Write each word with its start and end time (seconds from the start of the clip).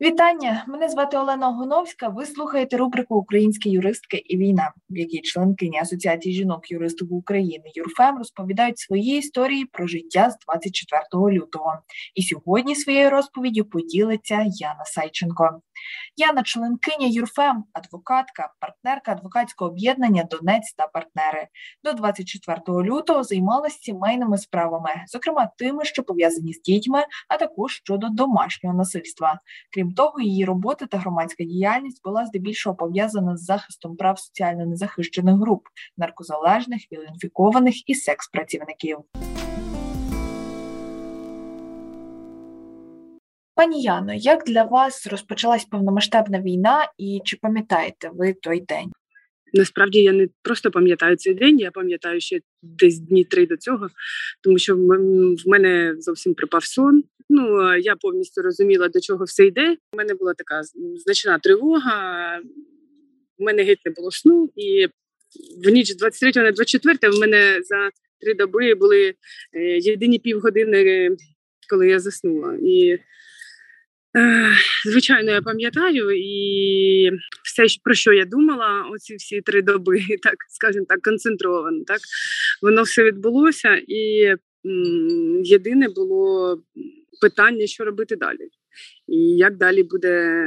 Вітання! 0.00 0.64
Мене 0.68 0.88
звати 0.88 1.16
Олена 1.16 1.48
Огоновська. 1.48 2.08
Ви 2.08 2.26
слухаєте 2.26 2.76
рубрику 2.76 3.16
Українські 3.16 3.70
юристки 3.70 4.16
і 4.16 4.36
війна, 4.36 4.72
в 4.90 4.96
якій 4.96 5.20
членкині 5.20 5.78
Асоціації 5.78 6.34
жінок-юристів 6.34 7.14
України 7.14 7.64
ЮРФЕМ 7.74 8.18
розповідають 8.18 8.78
свої 8.78 9.18
історії 9.18 9.64
про 9.64 9.86
життя 9.86 10.30
з 10.30 10.38
24 10.46 11.02
лютого. 11.38 11.78
І 12.14 12.22
сьогодні 12.22 12.74
своєю 12.74 13.10
розповіддю 13.10 13.64
поділиться 13.64 14.44
Яна 14.46 14.84
Сайченко. 14.84 15.60
Яна 16.16 16.42
членкиня 16.42 17.06
ЮРФЕМ, 17.06 17.64
адвокатка, 17.72 18.52
партнерка 18.60 19.12
адвокатського 19.12 19.70
об'єднання 19.70 20.22
Донець 20.22 20.74
та 20.76 20.86
партнери. 20.86 21.48
До 21.84 21.92
24 21.92 22.60
лютого 22.68 23.24
займалася 23.24 23.78
сімейними 23.80 24.38
справами, 24.38 24.90
зокрема 25.06 25.50
тими, 25.58 25.84
що 25.84 26.02
пов'язані 26.02 26.52
з 26.52 26.60
дітьми, 26.60 27.04
а 27.28 27.36
також 27.36 27.72
щодо 27.72 28.08
домашнього 28.08 28.76
насильства. 28.76 29.38
Крім 29.72 29.87
того, 29.94 30.20
її 30.20 30.44
робота 30.44 30.86
та 30.86 30.98
громадська 30.98 31.44
діяльність 31.44 32.02
була 32.04 32.26
здебільшого 32.26 32.76
пов'язана 32.76 33.36
з 33.36 33.44
захистом 33.44 33.96
прав 33.96 34.18
соціально 34.18 34.66
незахищених 34.66 35.34
груп, 35.34 35.62
наркозалежних, 35.96 36.82
вілінфікованих 36.92 37.88
і 37.88 37.94
секс-працівників. 37.94 38.98
Пані 43.54 43.82
Яно, 43.82 44.14
як 44.14 44.44
для 44.44 44.62
вас 44.62 45.06
розпочалась 45.06 45.64
повномасштабна 45.64 46.40
війна, 46.40 46.92
і 46.98 47.20
чи 47.24 47.36
пам'ятаєте 47.36 48.10
ви 48.14 48.32
той 48.32 48.60
день? 48.60 48.92
Насправді 49.54 50.02
я 50.02 50.12
не 50.12 50.28
просто 50.42 50.70
пам'ятаю 50.70 51.16
цей 51.16 51.34
день, 51.34 51.58
я 51.58 51.70
пам'ятаю 51.70 52.20
ще 52.20 52.40
десь 52.62 52.98
дні 52.98 53.24
три 53.24 53.46
до 53.46 53.56
цього, 53.56 53.88
тому 54.42 54.58
що 54.58 54.76
в 54.76 55.48
мене 55.48 55.94
зовсім 55.98 56.34
пропав 56.34 56.64
сон. 56.64 57.04
Ну 57.30 57.74
я 57.76 57.96
повністю 57.96 58.42
розуміла, 58.42 58.88
до 58.88 59.00
чого 59.00 59.24
все 59.24 59.46
йде. 59.46 59.76
У 59.92 59.96
мене 59.96 60.14
була 60.14 60.34
така 60.34 60.62
значна 61.04 61.38
тривога, 61.38 62.38
в 63.38 63.42
мене 63.42 63.62
геть 63.62 63.86
не 63.86 63.92
було 63.92 64.10
сну, 64.10 64.50
і 64.56 64.86
в 65.64 65.68
ніч 65.68 65.90
з 65.90 65.96
23 65.96 66.42
на 66.42 66.52
24 66.52 67.12
в 67.12 67.20
мене 67.20 67.60
за 67.62 67.90
три 68.20 68.34
доби 68.34 68.74
були 68.74 69.14
е, 69.54 69.78
єдині 69.78 70.18
півгодини, 70.18 71.10
коли 71.70 71.88
я 71.88 72.00
заснула. 72.00 72.58
І 72.62 72.98
Звичайно, 74.84 75.30
я 75.30 75.42
пам'ятаю, 75.42 76.10
і 76.10 77.10
все, 77.44 77.64
про 77.84 77.94
що 77.94 78.12
я 78.12 78.24
думала, 78.24 78.88
оці 78.92 79.16
всі 79.16 79.40
три 79.40 79.62
доби, 79.62 80.00
так 80.22 80.34
скажімо 80.48 80.86
так, 80.88 81.02
концентровано. 81.02 81.84
Так 81.86 82.00
воно 82.62 82.82
все 82.82 83.04
відбулося, 83.04 83.82
і 83.88 84.34
єдине 85.44 85.88
було 85.88 86.62
питання, 87.20 87.66
що 87.66 87.84
робити 87.84 88.16
далі, 88.16 88.48
і 89.08 89.16
як 89.36 89.56
далі 89.56 89.82
буде 89.82 90.42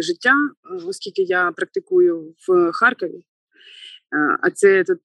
життя, 0.00 0.34
оскільки 0.86 1.22
я 1.22 1.52
практикую 1.56 2.34
в 2.48 2.72
Харкові, 2.72 3.22
а 4.42 4.50
це 4.50 4.84
тут 4.84 5.00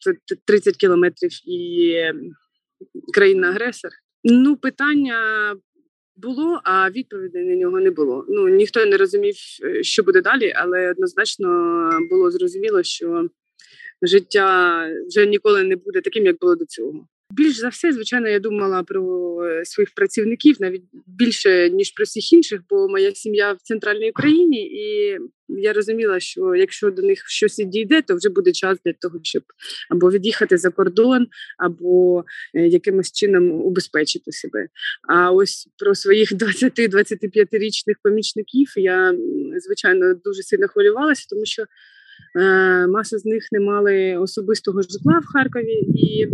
30 0.45 0.77
кілометрів 0.77 1.49
і 1.49 1.95
країна-агресор. 3.13 3.91
Ну, 4.23 4.55
питання 4.55 5.15
було, 6.16 6.61
а 6.64 6.89
відповідей 6.89 7.45
на 7.45 7.56
нього 7.56 7.80
не 7.80 7.92
було. 7.92 8.25
Ну 8.30 8.47
ніхто 8.47 8.86
не 8.86 8.97
розумів, 8.97 9.36
е, 9.64 9.83
що 9.83 10.03
буде 10.03 10.22
далі, 10.22 10.53
але 10.56 10.92
однозначно 10.92 11.47
було 12.09 12.31
зрозуміло, 12.31 12.83
що 12.83 13.30
життя 14.02 14.80
вже 15.08 15.25
ніколи 15.25 15.64
не 15.64 15.75
буде 15.75 16.02
таким, 16.02 16.25
як 16.25 16.39
було 16.39 16.56
до 16.56 16.66
цього. 16.66 17.08
Більш 17.37 17.57
за 17.57 17.67
все, 17.67 17.93
звичайно, 17.93 18.29
я 18.29 18.39
думала 18.39 18.83
про 18.83 19.03
е, 19.45 19.65
своїх 19.65 19.93
працівників 19.95 20.55
навіть 20.59 20.83
більше 21.07 21.69
ніж 21.69 21.91
про 21.91 22.03
всіх 22.03 22.33
інших, 22.33 22.61
бо 22.69 22.88
моя 22.88 23.16
сім'я 23.16 23.53
в 23.53 23.57
центральній 23.63 24.09
Україні, 24.09 24.61
і 24.61 25.17
я 25.47 25.73
розуміла, 25.73 26.19
що 26.19 26.55
якщо 26.55 26.91
до 26.91 27.01
них 27.01 27.23
щось 27.27 27.59
і 27.59 27.66
дійде, 27.66 28.01
то 28.01 28.16
вже 28.16 28.29
буде 28.29 28.51
час 28.51 28.77
для 28.85 28.93
того, 28.93 29.19
щоб 29.23 29.43
або 29.89 30.11
від'їхати 30.11 30.57
за 30.57 30.69
кордон, 30.69 31.27
або 31.57 32.23
е, 32.53 32.67
якимось 32.67 33.11
чином 33.11 33.51
убезпечити 33.51 34.31
себе. 34.31 34.67
А 35.09 35.31
ось 35.31 35.67
про 35.77 35.95
своїх 35.95 36.31
20-25-річних 36.33 37.95
помічників 38.03 38.73
я 38.75 39.16
звичайно 39.66 40.13
дуже 40.13 40.43
сильно 40.43 40.67
хвилювалася, 40.67 41.25
тому 41.29 41.45
що. 41.45 41.63
Е, 42.35 42.88
маса 42.88 43.17
з 43.17 43.25
них 43.25 43.43
не 43.51 43.59
мали 43.59 44.17
особистого 44.17 44.81
житла 44.81 45.19
в 45.19 45.25
Харкові, 45.25 45.73
і 45.95 46.27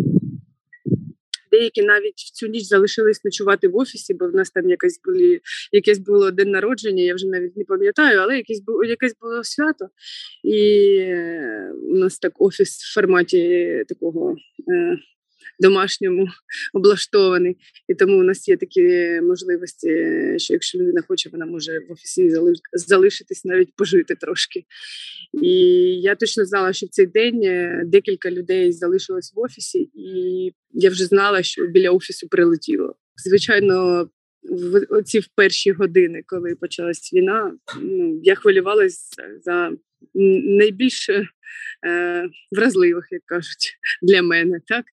Деякі 1.60 1.82
навіть 1.82 2.18
в 2.18 2.32
цю 2.32 2.48
ніч 2.48 2.64
залишились 2.64 3.26
ночувати 3.26 3.68
в 3.68 3.78
офісі, 3.78 4.14
бо 4.14 4.28
в 4.28 4.36
нас 4.36 4.52
там 4.52 4.70
якесь 4.70 5.02
були 5.06 5.42
якесь 5.72 6.00
було 6.00 6.32
день 6.32 6.52
народження. 6.52 7.04
Я 7.04 7.16
вже 7.16 7.28
навіть 7.28 7.58
не 7.58 7.64
пам'ятаю, 7.64 8.20
але 8.20 8.38
якесь 8.38 8.62
було 8.62 8.84
якесь 8.84 9.16
було 9.22 9.44
свято, 9.44 9.90
і 10.44 10.88
е, 11.00 11.74
у 11.84 11.98
нас 11.98 12.20
так 12.20 12.42
офіс 12.42 12.78
в 12.78 12.94
форматі 12.94 13.84
такого. 13.88 14.36
Домашньому 15.60 16.28
облаштований, 16.74 17.58
і 17.88 17.96
тому 17.96 18.20
у 18.20 18.24
нас 18.24 18.48
є 18.48 18.58
такі 18.58 18.82
можливості, 19.24 19.88
що 20.38 20.54
якщо 20.54 20.78
людина 20.78 21.02
хоче, 21.08 21.30
вона 21.30 21.46
може 21.46 21.80
в 21.80 21.92
офісі 21.92 22.32
залишитись, 22.74 23.46
навіть 23.46 23.76
пожити 23.76 24.16
трошки. 24.16 24.64
І 25.42 25.52
я 26.02 26.16
точно 26.16 26.46
знала, 26.46 26.74
що 26.74 26.86
в 26.86 26.90
цей 26.90 27.06
день 27.06 27.44
е, 27.44 27.84
декілька 27.86 28.32
людей 28.32 28.72
залишилось 28.72 29.34
в 29.36 29.40
офісі, 29.40 29.80
і 29.80 30.54
я 30.72 30.90
вже 30.90 31.06
знала, 31.06 31.44
що 31.44 31.68
біля 31.68 31.92
офісу 31.92 32.28
прилетіло. 32.28 32.96
Звичайно. 33.16 34.10
В 34.44 34.86
оці 34.90 35.20
в 35.20 35.28
перші 35.36 35.72
години, 35.72 36.24
коли 36.26 36.56
почалась 36.56 37.14
війна, 37.14 37.54
ну 37.82 38.20
я 38.24 38.36
хвилювалася 38.36 39.06
за 39.44 39.72
найбільш 40.14 41.10
е, 41.10 41.28
вразливих, 42.52 43.08
як 43.12 43.22
кажуть, 43.26 43.78
для 44.02 44.22
мене. 44.22 44.60
Так 44.68 44.86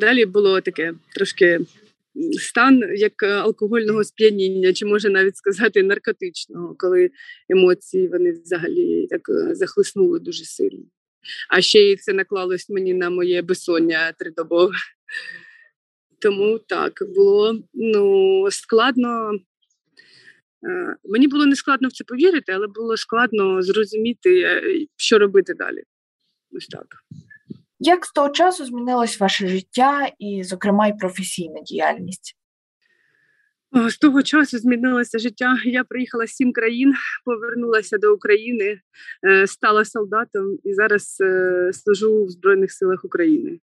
Далі 0.00 0.26
було 0.26 0.60
таке 0.60 0.94
трошки 1.14 1.60
стан 2.40 2.82
як 2.96 3.22
алкогольного 3.22 4.04
сп'яніння, 4.04 4.72
чи 4.72 4.86
може 4.86 5.10
навіть 5.10 5.36
сказати 5.36 5.82
наркотичного, 5.82 6.74
коли 6.78 7.10
емоції 7.48 8.08
вони 8.08 8.32
взагалі 8.32 9.06
так 9.10 9.28
е, 9.28 9.54
захлиснули 9.54 10.18
дуже 10.18 10.44
сильно. 10.44 10.84
А 11.48 11.60
ще 11.60 11.78
й 11.78 11.96
це 11.96 12.12
наклалось 12.12 12.70
мені 12.70 12.94
на 12.94 13.10
моє 13.10 13.42
безсоння 13.42 14.12
тридобове. 14.12 14.74
Тому 16.18 16.58
так 16.58 17.02
було 17.14 17.62
ну, 17.74 18.46
складно. 18.50 19.32
Е, 20.68 20.96
мені 21.04 21.28
було 21.28 21.46
не 21.46 21.56
складно 21.56 21.88
в 21.88 21.92
це 21.92 22.04
повірити, 22.04 22.52
але 22.52 22.66
було 22.66 22.96
складно 22.96 23.62
зрозуміти, 23.62 24.40
е, 24.40 24.86
що 24.96 25.18
робити 25.18 25.54
далі. 25.54 25.82
Ось 26.52 26.66
так. 26.66 26.86
Як 27.82 28.06
з 28.06 28.12
того 28.12 28.28
часу 28.28 28.64
змінилось 28.64 29.20
ваше 29.20 29.48
життя 29.48 30.12
і, 30.18 30.42
зокрема, 30.44 30.86
і 30.86 30.98
професійна 30.98 31.60
діяльність? 31.60 32.36
З 33.88 33.98
того 33.98 34.22
часу 34.22 34.58
змінилося 34.58 35.18
життя. 35.18 35.56
Я 35.64 35.84
приїхала 35.84 36.26
з 36.26 36.30
сім 36.30 36.52
країн, 36.52 36.94
повернулася 37.24 37.98
до 37.98 38.14
України, 38.14 38.80
е, 39.26 39.46
стала 39.46 39.84
солдатом 39.84 40.58
і 40.64 40.74
зараз 40.74 41.16
е, 41.20 41.70
служу 41.72 42.24
в 42.24 42.30
Збройних 42.30 42.72
силах 42.72 43.04
України. 43.04 43.58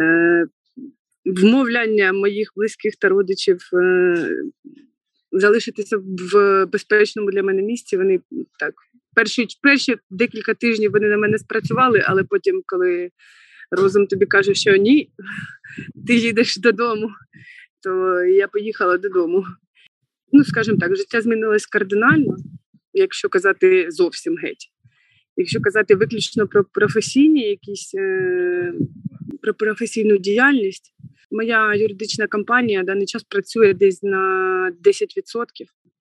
Е, 0.00 0.46
вмовляння 1.24 2.12
моїх 2.12 2.52
близьких 2.56 2.96
та 2.96 3.08
родичів 3.08 3.58
залишитися 5.32 5.96
в 6.32 6.66
безпечному 6.66 7.30
для 7.30 7.42
мене 7.42 7.62
місці. 7.62 7.96
Вони 7.96 8.20
так 8.58 8.74
перші 9.14 9.46
перші 9.62 9.96
декілька 10.10 10.54
тижнів 10.54 10.92
вони 10.92 11.08
на 11.08 11.16
мене 11.16 11.38
спрацювали, 11.38 12.04
але 12.06 12.24
потім, 12.24 12.62
коли 12.66 13.10
розум 13.70 14.06
тобі 14.06 14.26
каже, 14.26 14.54
що 14.54 14.76
ні, 14.76 15.10
ти 16.06 16.14
їдеш 16.14 16.56
додому, 16.56 17.10
то 17.82 18.22
я 18.24 18.48
поїхала 18.48 18.98
додому. 18.98 19.44
Ну, 20.32 20.44
скажімо 20.44 20.78
так, 20.80 20.96
життя 20.96 21.20
змінилось 21.20 21.66
кардинально, 21.66 22.36
якщо 22.92 23.28
казати 23.28 23.86
зовсім 23.90 24.36
геть. 24.36 24.68
Якщо 25.36 25.60
казати 25.60 25.94
виключно 25.94 26.48
про 26.48 26.64
професійні 26.64 27.48
якісь 27.48 27.94
е, 27.94 28.72
про 29.42 29.54
професійну 29.54 30.16
діяльність, 30.16 30.94
моя 31.30 31.74
юридична 31.74 32.26
компанія 32.26 32.82
в 32.82 32.84
даний 32.84 33.06
час 33.06 33.22
працює 33.22 33.74
десь 33.74 34.02
на 34.02 34.18
10% 34.84 35.46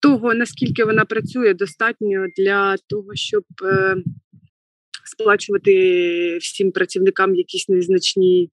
того, 0.06 0.34
наскільки 0.34 0.84
вона 0.84 1.04
працює, 1.04 1.54
достатньо 1.54 2.26
для 2.36 2.76
того, 2.88 3.14
щоб 3.14 3.44
е, 3.64 3.96
сплачувати 5.04 6.38
всім 6.38 6.72
працівникам 6.72 7.34
якісь 7.34 7.68
незначні 7.68 8.50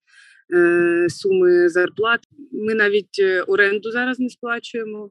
е, 0.55 1.07
суми 1.09 1.69
зарплат. 1.69 2.19
Ми 2.51 2.73
навіть 2.73 3.19
е, 3.19 3.41
оренду 3.41 3.91
зараз 3.91 4.19
не 4.19 4.29
сплачуємо, 4.29 5.09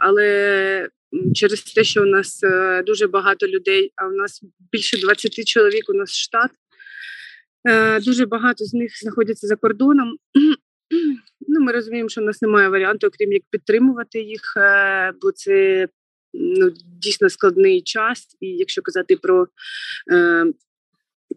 але 0.00 0.88
через 1.34 1.62
те, 1.62 1.84
що 1.84 2.02
у 2.02 2.06
нас 2.06 2.40
дуже 2.86 3.06
багато 3.06 3.46
людей, 3.46 3.92
а 3.96 4.08
у 4.08 4.12
нас 4.12 4.42
більше 4.72 5.00
20 5.00 5.44
чоловік, 5.44 5.90
у 5.90 5.92
нас 5.92 6.16
штат. 6.16 6.50
Дуже 8.04 8.26
багато 8.26 8.64
з 8.64 8.74
них 8.74 8.90
знаходяться 9.02 9.46
за 9.46 9.56
кордоном. 9.56 10.16
Ну, 11.48 11.60
ми 11.60 11.72
розуміємо, 11.72 12.08
що 12.08 12.20
в 12.20 12.24
нас 12.24 12.42
немає 12.42 12.68
варіанту, 12.68 13.06
окрім 13.06 13.32
як 13.32 13.42
підтримувати 13.50 14.22
їх, 14.22 14.54
е, 14.56 15.12
бо 15.22 15.32
це 15.32 15.88
ну, 16.34 16.70
дійсно 16.86 17.30
складний 17.30 17.82
час. 17.82 18.36
І 18.40 18.46
якщо 18.46 18.82
казати 18.82 19.16
про 19.16 19.46
е, 20.12 20.46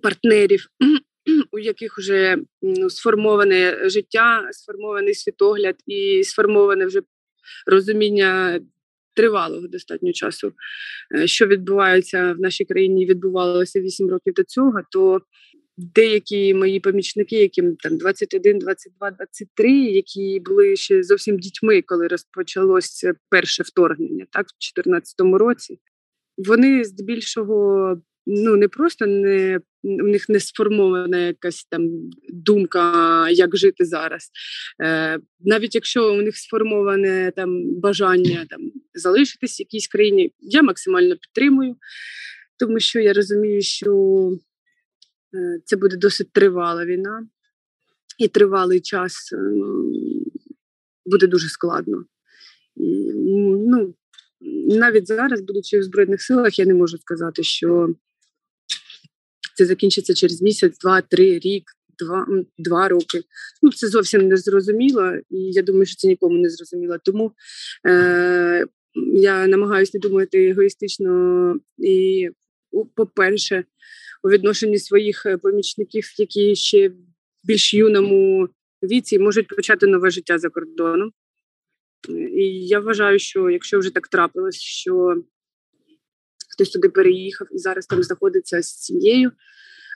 партнерів, 0.01 0.67
у 1.51 1.59
яких 1.59 1.97
вже 1.97 2.37
ну, 2.61 2.89
сформоване 2.89 3.89
життя, 3.89 4.49
сформований 4.51 5.13
світогляд 5.13 5.75
і 5.85 6.23
сформоване 6.23 6.85
вже 6.85 7.01
розуміння 7.65 8.59
тривалого 9.15 9.67
достатньо 9.67 10.13
часу, 10.13 10.53
е, 11.15 11.27
що 11.27 11.47
відбувається 11.47 12.33
в 12.33 12.39
нашій 12.39 12.65
країні, 12.65 13.05
відбувалося 13.05 13.79
8 13.79 14.09
років 14.09 14.33
до 14.33 14.43
цього, 14.43 14.81
то 14.91 15.21
деякі 15.77 16.53
мої 16.53 16.79
помічники, 16.79 17.35
яким 17.35 17.75
там 17.75 17.97
21, 17.97 18.59
22, 18.59 19.11
23, 19.11 19.71
які 19.71 20.41
були 20.45 20.75
ще 20.75 21.03
зовсім 21.03 21.39
дітьми, 21.39 21.81
коли 21.81 22.07
розпочалося 22.07 23.13
перше 23.29 23.63
вторгнення, 23.63 24.25
так 24.31 24.45
в 24.45 24.51
2014 24.51 25.15
році, 25.19 25.79
вони 26.37 26.83
здебільшого 26.83 27.97
ну 28.25 28.55
не 28.55 28.67
просто 28.67 29.05
не 29.05 29.59
у 29.83 30.07
них 30.07 30.29
не 30.29 30.39
сформована 30.39 31.17
якась 31.17 31.65
там 31.65 31.89
думка, 32.29 33.29
як 33.29 33.57
жити 33.57 33.85
зараз. 33.85 34.29
Е, 34.83 35.19
Навіть 35.39 35.75
якщо 35.75 36.13
у 36.13 36.21
них 36.21 36.37
сформоване 36.37 37.31
там 37.35 37.79
бажання 37.79 38.45
там 38.49 38.71
залишитись 38.93 39.59
в 39.59 39.61
якійсь 39.61 39.87
країні, 39.87 40.31
я 40.39 40.61
максимально 40.61 41.15
підтримую, 41.15 41.75
тому 42.59 42.79
що 42.79 42.99
я 42.99 43.13
розумію, 43.13 43.61
що 43.61 43.91
е, 44.31 44.37
це 45.65 45.75
буде 45.75 45.97
досить 45.97 46.31
тривала 46.31 46.85
війна, 46.85 47.27
і 48.17 48.27
тривалий 48.27 48.81
час 48.81 49.33
е, 49.33 49.37
буде 51.05 51.27
дуже 51.27 51.49
складно. 51.49 52.05
І, 52.75 53.11
ну, 53.67 53.93
навіть 54.67 55.07
зараз, 55.07 55.41
будучи 55.41 55.79
в 55.79 55.83
Збройних 55.83 56.21
силах, 56.21 56.59
я 56.59 56.65
не 56.65 56.73
можу 56.73 56.97
сказати, 56.97 57.43
що 57.43 57.89
це 59.57 59.65
закінчиться 59.65 60.13
через 60.13 60.41
місяць, 60.41 60.77
два, 60.77 61.01
три, 61.01 61.39
рік, 61.39 61.63
два 61.99 62.27
два 62.57 62.87
роки. 62.87 63.23
Ну 63.61 63.71
це 63.71 63.87
зовсім 63.87 64.27
не 64.27 64.37
зрозуміло, 64.37 65.13
і 65.29 65.37
я 65.37 65.61
думаю, 65.61 65.85
що 65.85 65.95
це 65.95 66.07
нікому 66.07 66.37
не 66.37 66.49
зрозуміло. 66.49 66.97
Тому 67.03 67.31
е, 67.87 68.65
я 69.13 69.47
намагаюся 69.47 69.91
не 69.93 69.99
думати 69.99 70.49
егоїстично 70.49 71.55
і, 71.77 72.29
по-перше, 72.95 73.63
у 74.25 74.29
відношенні 74.29 74.79
своїх 74.79 75.25
е, 75.25 75.37
помічників, 75.37 76.13
які 76.17 76.55
ще 76.55 76.89
в 76.89 76.93
більш 77.43 77.73
юному 77.73 78.49
віці 78.83 79.19
можуть 79.19 79.47
почати 79.47 79.87
нове 79.87 80.09
життя 80.09 80.37
за 80.37 80.49
кордоном. 80.49 81.11
І 82.09 82.67
я 82.67 82.79
вважаю, 82.79 83.19
що 83.19 83.49
якщо 83.49 83.79
вже 83.79 83.89
так 83.89 84.07
трапилось, 84.07 84.61
що 84.61 85.15
хтось 86.53 86.69
туди 86.69 86.89
переїхав 86.89 87.47
і 87.51 87.57
зараз 87.57 87.85
там 87.85 88.03
знаходиться 88.03 88.61
з 88.61 88.67
сім'єю. 88.67 89.31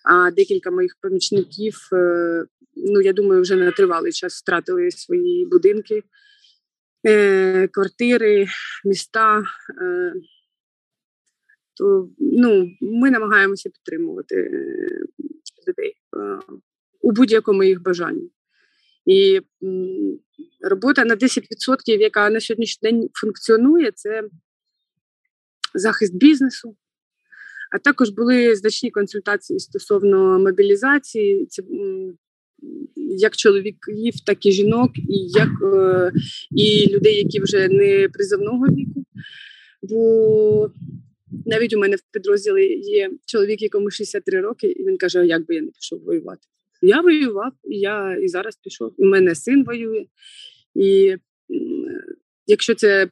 А 0.06 0.31
декілька 0.31 0.72
моїх 0.72 0.96
помічників, 1.02 1.90
е, 1.94 2.46
ну 2.76 3.02
я 3.02 3.14
думаю, 3.14 3.42
вже 3.42 3.56
на 3.56 3.72
тривалий 3.72 4.12
час 4.12 4.42
втратили 4.42 4.92
свої 4.92 5.46
будинки, 5.46 6.04
е, 7.08 7.68
квартири, 7.68 8.48
міста. 8.86 9.44
Е, 11.80 11.84
то 11.84 12.10
ну, 12.20 12.72
ми 12.81 13.12
намагаємося 13.12 13.70
підтримувати 13.70 14.36
людей 15.68 15.94
у 17.02 17.12
будь-якому 17.12 17.64
їх 17.64 17.81
бажанні. 17.81 18.31
І 19.06 19.42
робота 20.62 21.06
на 21.06 21.16
10%, 21.16 21.42
яка 21.86 22.30
на 22.30 22.40
сьогоднішній 22.40 22.92
день 22.92 23.10
функціонує, 23.14 23.92
це 23.92 24.24
захист 25.74 26.16
бізнесу, 26.16 26.76
а 27.72 27.80
також 27.80 28.10
були 28.10 28.56
значні 28.56 28.92
консультації 28.92 29.60
стосовно 29.60 30.40
мобілізації. 30.40 31.46
Це 31.46 31.64
як 32.96 33.36
чоловіків, 33.36 34.14
так 34.26 34.46
і 34.46 34.52
жінок, 34.52 34.92
і 34.98 35.28
як 35.28 35.50
е, 35.74 36.12
і 36.52 36.88
людей, 36.96 37.18
які 37.18 37.40
вже 37.40 37.68
не 37.68 38.10
призовного 38.10 38.68
віку. 38.68 39.04
Бо 39.81 40.72
навіть 41.46 41.74
у 41.74 41.80
мене 41.80 41.96
в 41.96 42.02
підрозділі 42.12 42.80
є 42.80 43.12
чоловік, 43.26 43.62
якому 43.62 43.92
63 43.92 44.42
роки, 44.42 44.68
і 44.68 44.84
він 44.84 44.98
каже: 44.98 45.26
як 45.26 45.46
би 45.46 45.56
я 45.56 45.62
не 45.62 45.72
пішов 45.72 46.04
воювати? 46.04 46.42
Я 46.81 47.02
воював, 47.02 47.52
і 47.64 47.80
я 47.80 48.18
і 48.22 48.28
зараз 48.28 48.56
пішов. 48.56 48.94
У 48.98 49.06
мене 49.06 49.36
син 49.36 49.64
воює. 49.64 50.06
І 50.76 51.16
якщо 52.48 52.76
це 52.76 53.10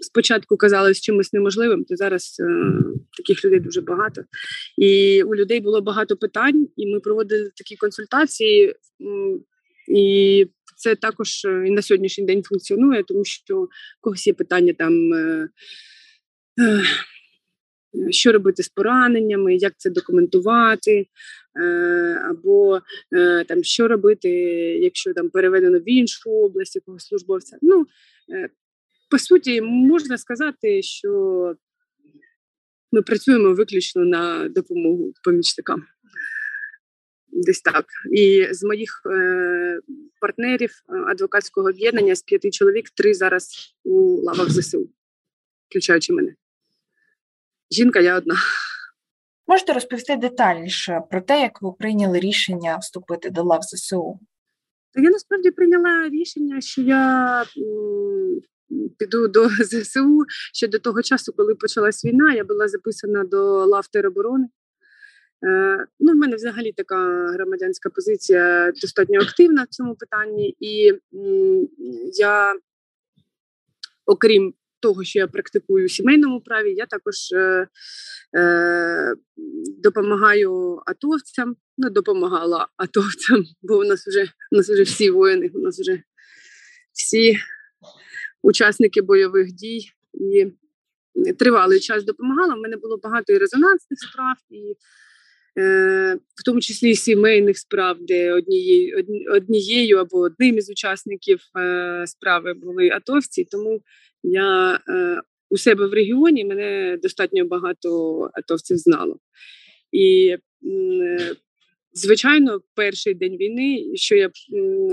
спочатку 0.00 0.56
казалось 0.56 1.00
чимось 1.00 1.32
неможливим, 1.32 1.84
то 1.84 1.96
зараз 1.96 2.36
е, 2.40 2.74
таких 3.16 3.44
людей 3.44 3.60
дуже 3.60 3.80
багато. 3.80 4.22
І 4.78 5.22
у 5.22 5.34
людей 5.34 5.60
було 5.60 5.80
багато 5.80 6.16
питань, 6.16 6.68
і 6.76 6.86
ми 6.86 7.00
проводили 7.00 7.50
такі 7.56 7.76
консультації. 7.76 8.74
І 9.88 10.46
це 10.76 10.94
також 10.94 11.44
е, 11.44 11.64
і 11.66 11.70
на 11.70 11.82
сьогоднішній 11.82 12.24
день 12.24 12.42
функціонує, 12.42 13.02
тому 13.02 13.24
що 13.24 13.58
у 13.58 13.68
когось 14.00 14.26
є 14.26 14.32
питання 14.32 14.72
там. 14.78 15.12
Е, 15.12 15.48
що 18.10 18.32
робити 18.32 18.62
з 18.62 18.68
пораненнями, 18.68 19.56
як 19.56 19.72
це 19.76 19.90
документувати, 19.90 21.06
е, 21.60 21.64
або 22.30 22.80
е, 23.12 23.44
там 23.44 23.64
що 23.64 23.88
робити, 23.88 24.28
якщо 24.82 25.14
там 25.14 25.30
переведено 25.30 25.78
в 25.78 25.88
іншу 25.88 26.30
область 26.30 26.76
якогось 26.76 27.06
службовця. 27.06 27.56
Ну 27.62 27.86
по 29.10 29.18
суті, 29.18 29.60
можна 29.60 30.18
сказати, 30.18 30.82
що 30.82 31.54
ми 32.92 33.02
працюємо 33.02 33.54
виключно 33.54 34.04
на 34.04 34.48
допомогу 34.48 35.12
помічникам. 35.24 35.84
Десь 37.32 37.60
так. 37.60 37.84
І 38.12 38.48
з 38.50 38.62
моїх 38.62 39.02
е, 39.06 39.80
партнерів 40.20 40.70
е, 40.70 40.96
адвокатського 40.96 41.68
об'єднання 41.68 42.14
з 42.14 42.22
п'яти 42.22 42.50
чоловік 42.50 42.90
три 42.90 43.14
зараз 43.14 43.74
у 43.84 44.20
лавах 44.22 44.50
ЗСУ, 44.50 44.90
включаючи 45.68 46.12
мене. 46.12 46.34
Жінка, 47.72 48.00
я 48.00 48.16
одна. 48.18 48.34
Можете 49.46 49.72
розповісти 49.72 50.16
детальніше 50.16 51.00
про 51.10 51.20
те, 51.20 51.40
як 51.40 51.62
ви 51.62 51.72
прийняли 51.72 52.20
рішення 52.20 52.76
вступити 52.76 53.30
до 53.30 53.42
лав 53.42 53.62
ЗСУ? 53.62 54.18
Я 54.94 55.10
насправді 55.10 55.50
прийняла 55.50 56.08
рішення, 56.08 56.60
що 56.60 56.82
я 56.82 57.44
піду 58.98 59.28
до 59.28 59.48
ЗСУ 59.48 60.24
ще 60.52 60.68
до 60.68 60.78
того 60.78 61.02
часу, 61.02 61.32
коли 61.36 61.54
почалась 61.54 62.04
війна, 62.04 62.34
я 62.34 62.44
була 62.44 62.68
записана 62.68 63.24
до 63.24 63.66
лав 63.66 63.88
тероборони. 63.88 64.48
Е, 65.44 65.86
ну, 66.00 66.12
в 66.12 66.16
мене 66.16 66.36
взагалі 66.36 66.72
така 66.72 67.26
громадянська 67.26 67.90
позиція 67.90 68.72
достатньо 68.82 69.20
активна 69.20 69.62
в 69.62 69.66
цьому 69.66 69.94
питанні, 69.94 70.56
і 70.60 70.92
я, 72.18 72.54
окрім 74.06 74.54
того, 74.82 75.04
що 75.04 75.18
я 75.18 75.26
практикую 75.26 75.86
у 75.86 75.88
сімейному 75.88 76.40
праві, 76.40 76.74
я 76.74 76.86
також 76.86 77.32
е, 77.32 77.68
е, 78.36 79.14
допомагаю 79.82 80.82
атовцям, 80.86 81.56
ну 81.78 81.90
допомагала 81.90 82.68
атовцям, 82.76 83.44
бо 83.62 83.78
у 83.78 83.84
нас 83.84 84.06
вже 84.06 84.32
у 84.52 84.56
нас 84.56 84.70
вже 84.70 84.82
всі 84.82 85.10
воїни, 85.10 85.50
у 85.54 85.58
нас 85.58 85.80
вже 85.80 86.02
всі 86.92 87.36
учасники 88.42 89.02
бойових 89.02 89.52
дій 89.52 89.80
і 90.14 90.52
тривалий 91.38 91.80
час 91.80 92.04
допомагала. 92.04 92.54
У 92.54 92.60
мене 92.60 92.76
було 92.76 92.98
багато 93.02 93.32
і 93.32 93.38
резонансних 93.38 93.98
справ, 94.00 94.36
і 94.50 94.76
е, 95.58 96.18
в 96.34 96.42
тому 96.44 96.60
числі 96.60 96.90
і 96.90 96.96
сімейних 96.96 97.58
справ, 97.58 97.96
де 98.00 98.32
однією 98.32 99.04
однією 99.30 99.98
або 99.98 100.18
одним 100.18 100.58
із 100.58 100.70
учасників 100.70 101.40
е, 101.58 102.04
справи 102.06 102.54
були 102.54 102.88
атовці. 102.88 103.44
Тому 103.50 103.82
я 104.22 104.80
е, 104.88 105.20
у 105.50 105.56
себе 105.56 105.86
в 105.86 105.92
регіоні 105.92 106.44
мене 106.44 106.98
достатньо 107.02 107.44
багато 107.44 108.20
атовців 108.34 108.78
знало. 108.78 109.18
І 109.92 110.36
е, 110.66 111.36
Звичайно, 111.94 112.60
перший 112.74 113.14
день 113.14 113.36
війни, 113.36 113.84
що 113.94 114.16
я 114.16 114.30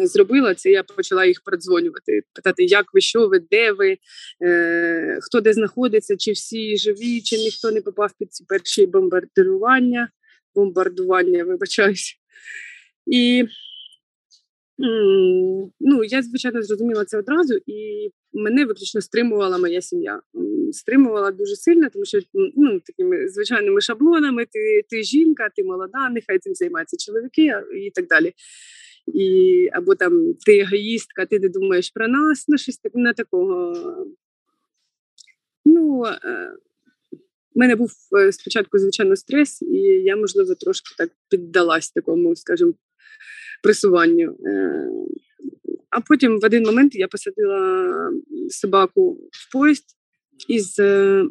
зробила, 0.04 0.56
це 0.56 0.72
я 0.72 0.84
почала 0.84 1.26
їх 1.26 1.42
продзвонювати, 1.46 2.22
питати, 2.34 2.64
як 2.64 2.86
ви, 2.94 3.02
що 3.02 3.28
ви, 3.28 3.40
де 3.52 3.72
ви, 3.72 3.98
е, 4.44 5.20
хто 5.22 5.42
де 5.42 5.54
знаходиться, 5.54 6.18
чи 6.18 6.32
всі 6.32 6.78
живі, 6.78 7.22
чи 7.22 7.38
ніхто 7.38 7.72
не 7.72 7.82
попав 7.82 8.12
під 8.20 8.34
ці 8.34 8.46
перші 8.48 8.86
бомбардування, 8.86 10.10
бомбардування, 10.56 11.44
вибачаюсь. 11.44 12.16
І 13.12 13.46
ну, 15.80 16.04
я, 16.04 16.22
звичайно, 16.22 16.62
зрозуміла 16.62 17.06
це 17.06 17.18
одразу, 17.18 17.54
і 17.66 18.10
мене 18.34 18.66
виключно 18.66 19.02
стримувала 19.02 19.58
моя 19.58 19.82
сім'я. 19.82 20.22
Стримувала 20.72 21.32
дуже 21.32 21.56
сильно, 21.56 21.90
тому 21.90 22.06
що 22.06 22.20
ну, 22.34 22.80
такими 22.80 23.30
звичайними 23.30 23.82
шаблонами: 23.82 24.46
ти 24.46 24.82
ти 24.90 25.04
жінка, 25.04 25.50
ти 25.56 25.64
молода, 25.64 26.10
нехай 26.10 26.40
цим 26.40 26.56
займаються 26.56 26.98
чоловіки 26.98 27.54
і 27.86 27.92
так 27.92 28.08
далі. 28.08 28.34
і 29.14 29.70
або 29.74 29.96
там 29.96 30.34
ти 30.46 30.60
егоїстка, 30.60 31.26
ти 31.26 31.40
не 31.40 31.50
думаєш 31.50 31.90
про 31.90 32.08
нас, 32.08 32.46
ну 32.48 32.58
щось 32.58 32.78
так 32.78 32.96
на 32.96 33.14
такого. 33.14 33.76
Ну, 35.66 36.06
е, 36.06 36.54
у 37.56 37.60
мене 37.60 37.76
був 37.76 37.92
е, 38.20 38.32
спочатку, 38.32 38.80
звичайно, 38.80 39.16
стрес, 39.16 39.62
і 39.62 39.78
я, 39.82 40.16
можливо, 40.16 40.56
трошки 40.56 40.96
так 40.98 41.10
піддалась 41.30 41.92
такому, 41.92 42.36
скажімо, 42.36 42.74
пресуванню. 43.64 44.38
Е, 44.46 44.88
а 45.90 46.02
потім 46.02 46.40
в 46.40 46.46
один 46.46 46.64
момент 46.64 46.96
я 46.96 47.08
посадила 47.08 48.12
собаку 48.50 49.30
в 49.32 49.52
поїзд, 49.52 49.86
із 50.48 50.80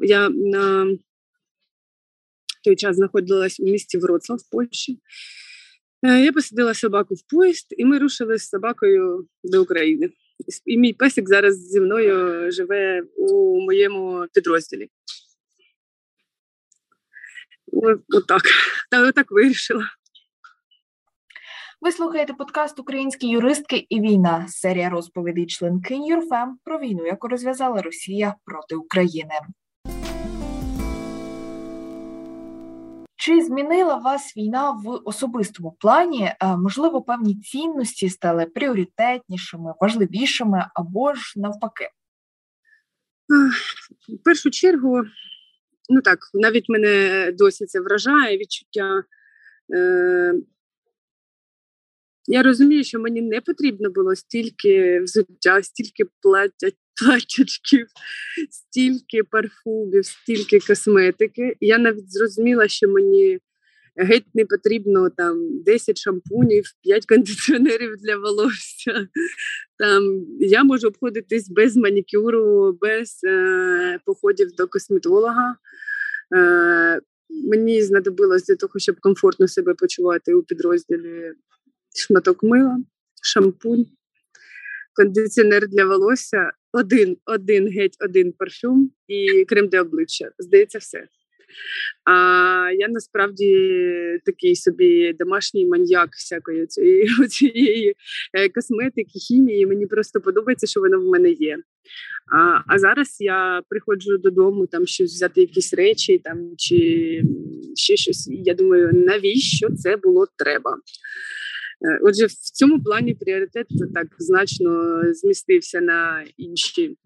я 0.02 0.28
на 0.28 0.86
той 2.64 2.76
час 2.76 2.96
знаходилась 2.96 3.60
у 3.60 3.64
місті 3.64 3.98
Вроцлав 3.98 4.38
в 4.38 4.50
Польщі. 4.50 4.98
Я 6.02 6.32
посадила 6.32 6.74
собаку 6.74 7.14
в 7.14 7.22
поїзд, 7.30 7.66
і 7.70 7.84
ми 7.84 7.98
рушили 7.98 8.38
з 8.38 8.48
собакою 8.48 9.28
до 9.44 9.62
України. 9.62 10.10
І 10.66 10.78
мій 10.78 10.92
песик 10.92 11.28
зараз 11.28 11.68
зі 11.68 11.80
мною 11.80 12.50
живе 12.52 13.02
у 13.16 13.60
моєму 13.60 14.26
підрозділі. 14.34 14.88
Отак. 18.14 18.42
Та 18.90 19.12
так 19.12 19.30
вирішила. 19.30 19.90
Ви 21.80 21.92
слухаєте 21.92 22.32
подкаст 22.32 22.78
Українські 22.78 23.28
юристки 23.28 23.86
і 23.88 24.00
війна. 24.00 24.46
Серія 24.48 24.88
розповідей 24.90 25.46
членкинь 25.46 26.04
Юрфем 26.04 26.58
про 26.64 26.78
війну, 26.78 27.06
яку 27.06 27.28
розв'язала 27.28 27.82
Росія 27.82 28.34
проти 28.44 28.74
України. 28.74 29.34
Чи 33.16 33.42
змінила 33.42 33.96
вас 33.96 34.36
війна 34.36 34.70
в 34.70 35.00
особистому 35.04 35.76
плані? 35.80 36.32
Можливо, 36.42 37.02
певні 37.02 37.34
цінності 37.34 38.08
стали 38.08 38.46
пріоритетнішими, 38.46 39.74
важливішими 39.80 40.66
або 40.74 41.14
ж 41.14 41.40
навпаки? 41.40 41.88
В 44.08 44.24
першу 44.24 44.50
чергу, 44.50 45.02
ну 45.88 46.00
так, 46.00 46.18
навіть 46.34 46.68
мене 46.68 47.32
досі 47.32 47.66
це 47.66 47.80
вражає 47.80 48.38
відчуття. 48.38 49.02
Е, 49.74 50.34
Я 52.30 52.42
розумію, 52.42 52.84
що 52.84 53.00
мені 53.00 53.22
не 53.22 53.40
потрібно 53.40 53.90
було 53.90 54.16
стільки 54.16 55.00
взуття, 55.00 55.62
стільки 55.62 56.04
плаття, 56.22 56.68
платячків, 57.02 57.86
стільки 58.50 59.22
парфумів, 59.22 60.06
стільки 60.06 60.58
косметики. 60.60 61.56
Я 61.60 61.78
навіть 61.78 62.12
зрозуміла, 62.12 62.68
що 62.68 62.88
мені 62.88 63.38
геть 63.96 64.34
не 64.34 64.44
потрібно 64.44 65.10
там 65.10 65.62
10 65.62 65.98
шампунів, 65.98 66.64
5 66.82 67.06
кондиціонерів 67.06 67.96
для 67.96 68.16
волосся. 68.16 69.08
Там 69.78 70.26
Я 70.40 70.64
можу 70.64 70.88
обходитись 70.88 71.50
без 71.50 71.76
манікюру, 71.76 72.78
без 72.80 73.20
е, 73.24 73.98
походів 74.04 74.48
до 74.56 74.66
косметолога. 74.66 75.56
Е, 76.36 77.00
Мені 77.30 77.82
знадобилось 77.82 78.46
для 78.46 78.56
того, 78.56 78.72
щоб 78.76 79.00
комфортно 79.00 79.48
себе 79.48 79.74
почувати 79.74 80.34
у 80.34 80.42
підрозділі 80.42 81.32
шматок 81.98 82.42
мила, 82.42 82.78
шампунь, 83.22 83.86
кондиціонер 84.94 85.68
для 85.68 85.84
волосся, 85.84 86.52
один, 86.72 87.16
один 87.24 87.68
геть, 87.68 87.96
один 88.00 88.32
парфюм 88.32 88.90
і 89.08 89.44
крем 89.44 89.68
для 89.68 89.80
обличчя. 89.80 90.30
Здається, 90.38 90.78
все. 90.78 91.08
А 92.04 92.12
я 92.78 92.88
насправді 92.88 93.80
такий 94.24 94.56
собі 94.56 95.12
домашній 95.12 95.66
маньяк 95.66 96.08
всякої 96.12 96.66
цієї, 96.66 97.08
цієї 97.28 97.94
е, 98.34 98.48
косметики, 98.48 99.18
хімії. 99.18 99.66
Мені 99.66 99.86
просто 99.86 100.20
подобається, 100.20 100.66
що 100.66 100.80
воно 100.80 101.00
в 101.00 101.04
мене 101.04 101.30
є. 101.30 101.58
А 102.32 102.60
а 102.66 102.78
зараз 102.78 103.16
я 103.20 103.62
приходжу 103.68 104.18
додому, 104.18 104.66
там 104.66 104.86
щось 104.86 105.12
взяти 105.12 105.40
якісь 105.40 105.74
речі, 105.74 106.20
там 106.24 106.50
чи 106.56 107.22
ще 107.74 107.96
щось. 107.96 108.28
Я 108.30 108.54
думаю, 108.54 108.90
навіщо 108.92 109.68
це 109.70 109.96
було 109.96 110.26
треба? 110.36 110.76
Е, 111.84 111.98
отже, 112.02 112.26
в 112.26 112.32
цьому 112.32 112.82
плані 112.82 113.14
пріоритет 113.14 113.66
так 113.94 114.06
значно 114.18 115.02
змістився 115.14 115.80
на 115.80 116.24
інші. 116.36 116.96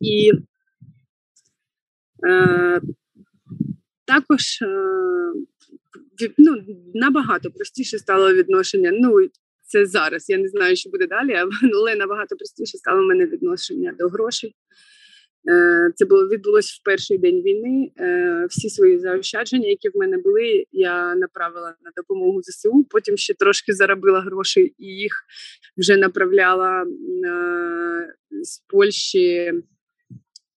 І 0.00 0.32
е, 2.26 2.80
також 4.04 4.62
е, 4.62 4.66
ну, 6.38 6.64
набагато 6.94 7.50
простіше 7.50 7.98
стало 7.98 8.34
відношення. 8.34 8.90
Ну, 8.94 9.28
це 9.66 9.86
зараз. 9.86 10.30
Я 10.30 10.38
не 10.38 10.48
знаю, 10.48 10.76
що 10.76 10.90
буде 10.90 11.06
далі, 11.06 11.34
але 11.74 11.96
набагато 11.96 12.36
простіше 12.36 12.78
стало 12.78 13.02
в 13.02 13.06
мене 13.06 13.26
відношення 13.26 13.94
до 13.98 14.08
грошей. 14.08 14.54
Е, 15.50 15.90
це 15.94 16.04
було 16.04 16.28
відбулося 16.28 16.78
в 16.80 16.84
перший 16.84 17.18
день 17.18 17.42
війни. 17.42 17.92
Е, 17.98 18.46
всі 18.50 18.70
свої 18.70 18.98
заощадження, 18.98 19.68
які 19.68 19.88
в 19.88 19.96
мене 19.96 20.18
були, 20.18 20.64
я 20.72 21.14
направила 21.14 21.74
на 21.84 21.90
допомогу 21.96 22.42
ЗСУ. 22.42 22.86
Потім 22.90 23.16
ще 23.16 23.34
трошки 23.34 23.72
заробила 23.72 24.20
гроші 24.20 24.74
і 24.78 24.86
їх 24.86 25.12
вже 25.76 25.96
направляла 25.96 26.86
з 28.42 28.58
Польщі 28.58 29.52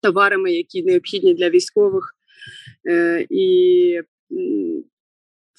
товарами, 0.02 0.54
які 0.54 0.84
необхідні 0.84 1.34
для 1.34 1.50
військових. 1.50 2.16
Е, 2.90 3.26
і 3.30 4.02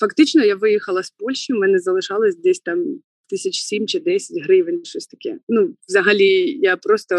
фактично 0.01 0.45
я 0.45 0.57
виїхала 0.57 1.03
з 1.03 1.11
Польщі. 1.11 1.53
У 1.53 1.59
мене 1.59 1.79
залишалось 1.79 2.37
десь 2.37 2.61
там 2.61 2.85
тисяч 3.33 3.61
сім 3.61 3.87
чи 3.87 4.01
десять 4.01 4.43
гривень, 4.45 4.85
щось 4.85 5.07
таке. 5.07 5.39
Ну, 5.49 5.75
взагалі, 5.89 6.59
я 6.61 6.77
просто 6.77 7.17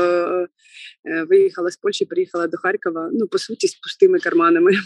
е, 1.06 1.24
виїхала 1.24 1.72
з 1.72 1.78
Польщі, 1.78 2.06
приїхала 2.06 2.48
до 2.48 2.58
Харкова. 2.58 3.10
Ну, 3.14 3.28
по 3.28 3.38
суті, 3.38 3.68
з 3.68 3.76
пустими 3.76 4.20
карманами. 4.20 4.72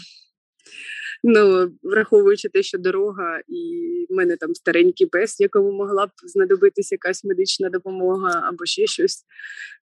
Ну, 1.22 1.72
враховуючи 1.82 2.48
те, 2.48 2.62
що 2.62 2.78
дорога, 2.78 3.40
і 3.48 3.62
в 4.10 4.14
мене 4.14 4.36
там 4.36 4.54
старенький 4.54 5.06
пес, 5.06 5.40
якому 5.40 5.72
могла 5.72 6.06
б 6.06 6.10
знадобитись 6.26 6.92
якась 6.92 7.24
медична 7.24 7.70
допомога 7.70 8.42
або 8.48 8.66
ще 8.66 8.86
щось. 8.86 9.24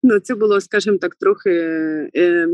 Ну, 0.03 0.21
це 0.21 0.35
було, 0.35 0.61
скажімо 0.61 0.99
так, 0.99 1.15
трохи 1.15 1.51
е, 2.17 2.49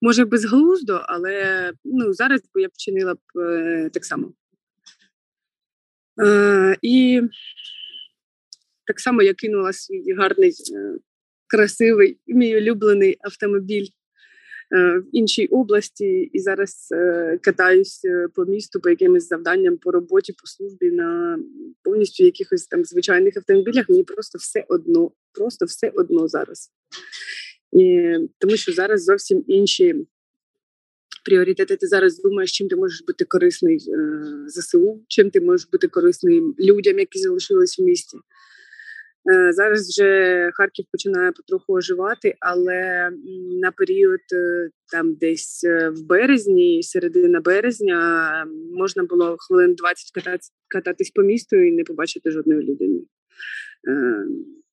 може 0.00 0.24
безглуздо, 0.24 1.00
але 1.04 1.72
ну, 1.84 2.12
зараз 2.12 2.40
я 2.54 2.68
б 2.68 2.70
вчинила 2.74 3.14
б 3.14 3.38
е, 3.38 3.90
так 3.92 4.04
само. 4.04 4.32
Е, 6.22 6.76
І 6.82 7.22
так 8.90 9.00
само 9.00 9.22
я 9.22 9.34
кинула 9.34 9.72
свій 9.72 10.14
гарний, 10.14 10.50
е, 10.50 10.98
красивий, 11.46 12.20
мій 12.26 12.56
улюблений 12.56 13.16
автомобіль 13.20 13.86
е, 13.86 14.98
в 14.98 15.04
іншій 15.12 15.46
області, 15.46 16.30
і 16.32 16.38
зараз 16.38 16.88
е, 16.92 17.38
катаюсь 17.42 18.00
по 18.34 18.44
місту 18.44 18.80
по 18.80 18.90
якимось 18.90 19.28
завданням 19.28 19.76
по 19.76 19.90
роботі, 19.90 20.32
по 20.32 20.46
службі 20.46 20.90
на 20.90 21.38
повністю 21.82 22.24
якихось 22.24 22.66
там 22.66 22.84
звичайних 22.84 23.36
автомобілях. 23.36 23.88
Мені 23.88 24.04
просто 24.04 24.38
все 24.38 24.64
одно, 24.68 25.12
просто 25.32 25.66
все 25.66 25.92
одно 25.94 26.28
зараз. 26.28 26.70
І, 27.72 28.14
Тому 28.38 28.56
що 28.56 28.72
зараз 28.72 29.04
зовсім 29.04 29.44
інші 29.46 30.06
пріоритети. 31.24 31.76
Ти 31.76 31.86
зараз 31.86 32.22
думаєш, 32.22 32.52
чим 32.52 32.68
ти 32.68 32.76
можеш 32.76 33.04
бути 33.06 33.24
корисний 33.24 33.76
е, 33.76 34.22
ЗСУ, 34.46 35.04
чим 35.08 35.30
ти 35.30 35.40
можеш 35.40 35.68
бути 35.72 35.88
корисний 35.88 36.42
людям, 36.58 36.98
які 36.98 37.18
залишились 37.18 37.78
в 37.78 37.82
місті. 37.82 38.18
Е, 39.28 39.52
зараз 39.52 39.88
вже 39.88 40.50
Харків 40.54 40.84
починає 40.92 41.32
потроху 41.32 41.72
оживати, 41.72 42.34
але 42.40 43.10
на 43.62 43.72
період 43.72 44.20
е, 44.34 44.70
там 44.92 45.14
десь 45.14 45.64
е, 45.64 45.90
в 45.90 46.06
березні, 46.06 46.82
середина 46.82 47.40
березня, 47.40 48.46
можна 48.72 49.04
було 49.04 49.36
хвилин 49.38 49.74
20 49.74 50.10
кататись, 50.14 50.52
кататись 50.68 51.10
по 51.10 51.22
місту 51.22 51.56
і 51.56 51.72
не 51.72 51.84
побачити 51.84 52.30
жодної 52.30 52.62
людини. 52.62 53.00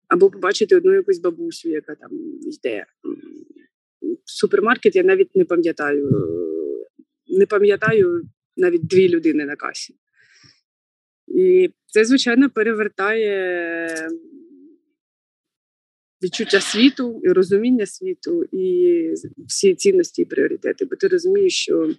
Або 0.07 0.29
побачити 0.29 0.75
одну 0.75 0.93
якусь 0.93 1.19
бабусю, 1.19 1.69
яка 1.69 1.95
там 1.95 2.09
йде. 2.41 2.85
Супермаркет 4.25 4.95
я 4.95 5.03
навіть 5.03 5.35
не 5.35 5.45
пам'ятаю. 5.45 6.09
Не 7.27 7.45
пам'ятаю 7.45 8.21
навіть 8.57 8.87
дві 8.87 9.09
людини 9.09 9.45
на 9.45 9.55
касі. 9.55 9.95
І 11.27 11.69
це, 11.85 12.05
звичайно, 12.05 12.49
перевертає 12.49 14.09
відчуття 16.23 16.61
світу 16.61 17.21
і 17.23 17.29
розуміння 17.29 17.85
світу, 17.85 18.43
і 18.51 19.13
всі 19.47 19.75
цінності 19.75 20.21
і 20.21 20.25
пріоритети. 20.25 20.85
Бо 20.85 20.95
ти 20.95 21.07
розумієш, 21.07 21.53
що 21.53 21.93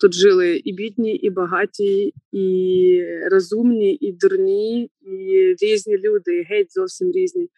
тут 0.00 0.14
жили 0.14 0.56
і 0.56 0.72
бідні, 0.72 1.16
і 1.16 1.30
багаті, 1.30 2.14
і 2.32 3.02
розумні, 3.30 3.94
і 3.94 4.12
дурні, 4.12 4.90
і 5.00 5.54
різні 5.60 5.98
люди, 5.98 6.36
і 6.36 6.42
геть 6.42 6.72
зовсім 6.72 7.12
різні. 7.12 7.48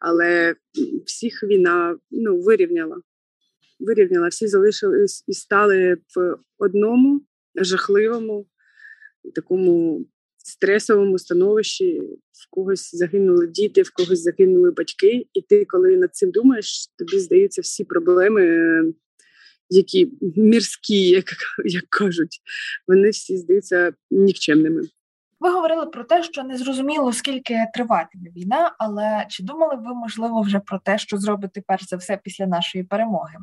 Але 0.00 0.54
всіх 1.06 1.42
війна 1.42 1.98
ну, 2.10 2.40
вирівняла. 2.40 2.96
Вирівняла, 3.80 4.28
всі 4.28 4.46
залишились 4.46 5.24
і 5.26 5.32
стали 5.32 5.96
в 6.16 6.36
одному 6.58 7.20
жахливому, 7.54 8.46
такому 9.34 10.06
стресовому 10.42 11.18
становищі, 11.18 12.00
в 12.32 12.50
когось 12.50 12.94
загинули 12.94 13.46
діти, 13.46 13.82
в 13.82 13.90
когось 13.90 14.22
загинули 14.22 14.70
батьки, 14.70 15.26
і 15.34 15.42
ти, 15.42 15.64
коли 15.64 15.96
над 15.96 16.16
цим 16.16 16.30
думаєш, 16.30 16.86
тобі 16.98 17.18
здається 17.18 17.62
всі 17.62 17.84
проблеми, 17.84 18.44
які 19.68 20.12
мірські, 20.36 21.08
як, 21.08 21.26
як 21.64 21.84
кажуть, 21.88 22.40
вони 22.88 23.10
всі 23.10 23.36
здаються 23.36 23.92
нікчемними. 24.10 24.82
Ви 25.40 25.50
говорили 25.50 25.86
про 25.86 26.04
те, 26.04 26.22
що 26.22 26.44
не 26.44 26.56
зрозуміло, 26.56 27.12
скільки 27.12 27.66
триватиме 27.74 28.30
війна, 28.36 28.74
але 28.78 29.26
чи 29.28 29.42
думали 29.42 29.76
ви, 29.76 29.94
можливо, 29.94 30.42
вже 30.42 30.60
про 30.60 30.78
те, 30.78 30.98
що 30.98 31.16
зробити 31.16 31.62
перш 31.66 31.88
за 31.88 31.96
все 31.96 32.20
після 32.24 32.46
нашої 32.46 32.84
перемоги? 32.84 33.34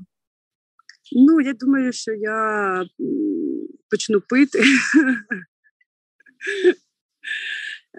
Ну, 1.12 1.42
я 1.42 1.54
думаю, 1.54 1.94
що 1.94 2.14
я 2.14 2.86
почну 3.90 4.22
пити. 4.22 4.64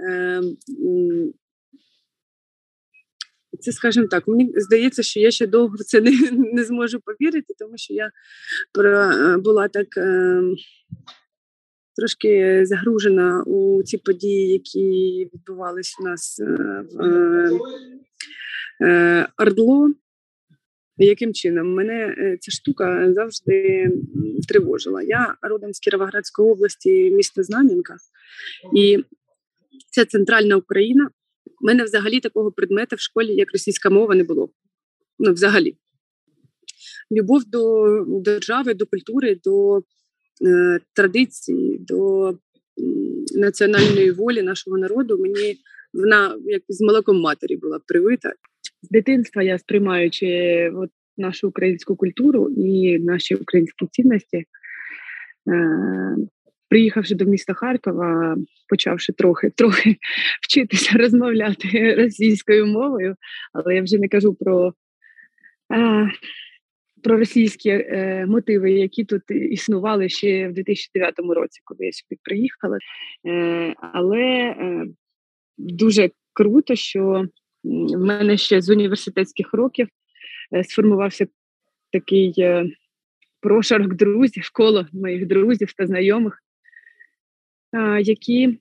Ем, 0.09 0.57
це, 3.61 3.73
скажімо 3.73 4.07
так, 4.07 4.29
мені 4.29 4.53
здається, 4.57 5.03
що 5.03 5.21
я 5.21 5.31
ще 5.31 5.47
довго 5.47 5.77
в 5.77 5.85
це 5.85 6.01
не 6.01 6.13
не 6.31 6.65
зможу 6.65 7.01
повірити, 7.01 7.55
тому 7.59 7.73
що 7.77 7.95
я 7.95 8.11
е, 8.85 9.37
була 9.37 9.69
так 9.69 9.97
е, 9.97 10.43
трошки 11.97 12.61
загружена 12.67 13.43
у 13.47 13.83
ці 13.83 13.99
події, 13.99 14.53
які 14.53 15.31
відбувалися 15.35 15.97
у 16.01 16.05
нас 16.05 16.41
е, 16.41 16.85
в 16.93 17.61
е, 18.85 19.29
Ордло. 19.39 19.91
Яким 21.01 21.35
чином 21.35 21.75
мене 21.75 22.15
е, 22.19 22.37
ця 22.41 22.51
штука 22.51 23.13
завжди 23.13 23.89
тривожила? 24.49 25.03
Я 25.03 25.35
родом 25.43 25.73
з 25.73 25.81
Кіровоградської 25.81 26.51
області, 26.51 27.11
міста 27.11 27.43
Знам'янка, 27.43 27.97
і 28.77 29.05
це 29.91 30.05
центральна 30.05 30.57
Україна. 30.57 31.11
У 31.63 31.67
мене 31.67 31.85
взагалі 31.85 32.21
такого 32.21 32.53
предмета 32.53 32.97
в 32.97 33.01
школі, 33.01 33.35
як 33.35 33.53
російська 33.53 33.91
мова, 33.91 34.15
не 34.15 34.25
було. 34.25 34.51
Ну, 35.19 35.33
взагалі. 35.33 35.77
Любов 37.13 37.45
до 37.45 38.05
держави, 38.21 38.75
до 38.75 38.87
культури, 38.87 39.41
до 39.45 39.79
е, 40.47 40.81
традиції, 40.93 41.79
до 41.79 42.33
національної 43.35 44.11
волі 44.11 44.43
нашого 44.43 44.79
народу. 44.79 45.19
Мені 45.19 45.57
вона 45.93 46.39
як 46.45 46.63
з 46.69 46.81
молоком 46.81 47.21
матері 47.21 47.57
була 47.57 47.81
привита. 47.87 48.33
З 48.83 48.89
дитинства 48.89 49.43
я 49.43 49.59
сприймаючи 49.59 50.27
от 50.75 50.91
нашу 51.17 51.49
українську 51.49 51.97
культуру 51.97 52.49
і 52.51 52.99
наші 52.99 53.35
українські 53.35 53.87
цінності, 53.91 54.37
е, 54.37 54.47
приїхавши 56.69 57.15
до 57.15 57.25
міста 57.25 57.55
Харкова, 57.55 58.37
почавши 58.69 59.13
трохи 59.13 59.51
трохи 59.57 59.97
вчитися 60.43 60.99
розмовляти 60.99 61.95
російською 61.95 62.67
мовою, 62.67 63.17
але 63.53 63.75
я 63.75 63.83
вже 63.83 63.99
не 63.99 64.09
кажу 64.09 64.35
про 64.35 64.73
про 67.03 67.17
російські 67.17 67.71
е, 67.71 68.27
мотиви, 68.29 68.73
які 68.73 69.05
тут 69.05 69.23
існували 69.31 70.09
ще 70.09 70.49
в 70.49 70.53
2009 70.53 71.15
році, 71.19 71.61
коли 71.65 71.87
я 71.87 71.93
сюди 71.93 72.21
приїхала. 72.23 72.79
Е, 73.27 73.75
але 73.93 74.21
е, 74.21 74.87
дуже 75.59 76.11
круто, 76.33 76.75
що 76.75 77.27
в 77.65 77.99
мене 77.99 78.37
ще 78.37 78.61
з 78.61 78.71
університетських 78.71 79.55
років 79.55 79.89
сформувався 80.69 81.27
такий 81.93 82.35
прошарок 83.41 83.95
друзів, 83.95 84.51
коло 84.53 84.87
моїх 84.93 85.27
друзів 85.27 85.73
та 85.73 85.87
знайомих, 85.87 86.43
які 88.03 88.59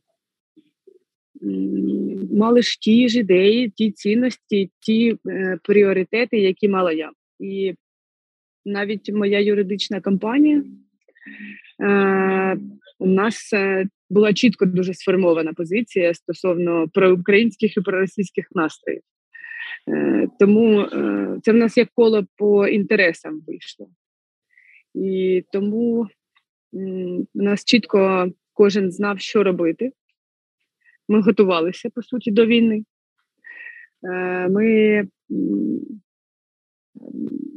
мали 2.31 2.61
ж 2.61 2.79
ті 2.79 3.09
ж 3.09 3.19
ідеї, 3.19 3.69
ті 3.69 3.91
цінності, 3.91 4.71
ті 4.79 5.17
е, 5.27 5.57
пріоритети, 5.63 6.39
які 6.39 6.67
мала 6.67 6.91
я. 6.91 7.11
І 7.39 7.73
навіть 8.65 9.13
моя 9.13 9.39
юридична 9.39 10.01
компанія 10.01 10.63
у 12.99 13.05
нас 13.07 13.53
була 14.09 14.33
чітко 14.33 14.65
дуже 14.65 14.93
сформована 14.93 15.53
позиція 15.53 16.13
стосовно 16.13 16.87
проукраїнських 16.93 17.77
і 17.77 17.81
проросійських 17.81 18.47
настроїв. 18.51 19.01
Е, 19.89 20.27
тому 20.39 20.81
е, 20.81 21.39
це 21.43 21.51
в 21.51 21.55
нас 21.55 21.77
як 21.77 21.89
коло 21.95 22.25
по 22.37 22.67
інтересам 22.67 23.41
вийшло. 23.47 23.89
І 24.93 25.43
тому 25.51 26.07
у 27.33 27.43
нас 27.43 27.65
чітко 27.65 28.31
кожен 28.57 28.91
знав, 28.91 29.19
що 29.19 29.43
робити. 29.43 29.91
Ми 31.07 31.21
готувалися, 31.21 31.89
по 31.89 32.01
суті, 32.01 32.31
до 32.31 32.45
війни. 32.45 32.83
Е, 34.03 34.49
ми 34.49 35.07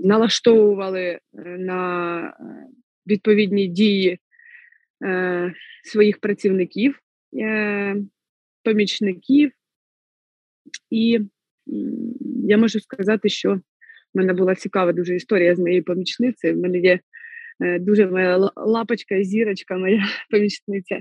налаштовували 0.04 1.18
на 1.58 2.36
відповідні 3.06 3.66
дії 3.66 4.18
своїх 5.84 6.20
працівників, 6.20 6.98
помічників, 8.64 9.52
і 10.90 11.20
я 12.44 12.58
можу 12.58 12.80
сказати, 12.80 13.28
що 13.28 13.54
в 13.54 13.60
мене 14.14 14.32
була 14.32 14.54
цікава 14.54 14.92
дуже 14.92 15.16
історія 15.16 15.56
з 15.56 15.58
моєю 15.58 15.84
помічницею. 15.84 16.54
В 16.54 16.58
мене 16.58 16.78
є 16.78 16.92
е, 16.94 17.00
дуже 17.60 18.06
моя 18.06 18.50
лапочка 18.56 19.22
зірочка, 19.22 19.76
моя 19.76 20.04
помічниця 20.30 21.00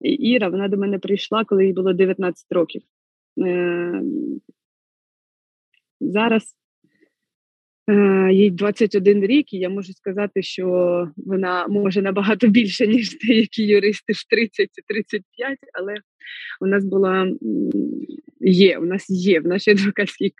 Іра. 0.00 0.48
Вона 0.48 0.68
до 0.68 0.76
мене 0.76 0.98
прийшла, 0.98 1.44
коли 1.44 1.66
їй 1.66 1.72
було 1.72 1.92
19 1.92 2.52
років. 2.52 2.82
Е, 3.46 4.02
зараз 6.00 6.56
Е, 6.65 6.65
їй 8.32 8.50
21 8.50 9.22
рік, 9.22 9.52
і 9.52 9.58
я 9.58 9.68
можу 9.68 9.92
сказати, 9.92 10.42
що 10.42 10.66
вона 11.16 11.66
може 11.66 12.02
набагато 12.02 12.46
більше, 12.46 12.86
ніж 12.86 13.18
деякі 13.18 13.66
юристи 13.66 14.12
в 14.12 14.16
30-35, 14.16 15.56
але 15.74 15.94
у 16.60 16.66
нас 16.66 16.84
була 16.84 17.26
є, 18.40 18.78
у 18.78 18.84
нас 18.84 19.10
є 19.10 19.40
в 19.40 19.46
нашій 19.46 19.70
адвокатській 19.70 20.32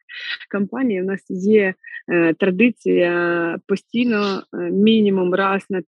компанії. 0.50 1.02
У 1.02 1.04
нас 1.04 1.24
є 1.30 1.74
е, 2.08 2.34
традиція 2.34 3.58
постійно, 3.66 4.42
е, 4.54 4.56
мінімум 4.70 5.34
раз 5.34 5.66
на 5.70 5.82